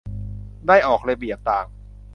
[0.67, 1.65] ได้ออกระเบียบต่าง